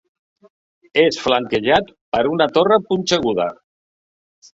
[1.01, 3.47] És flanquejat per una torre punxeguda.